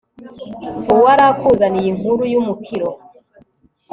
uwari 0.93 1.23
akuzaniye 1.31 1.87
inkuru 1.93 2.23
y'umukiro 2.33 2.89